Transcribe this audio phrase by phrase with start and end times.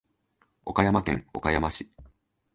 [0.65, 1.91] 岡山県岡山市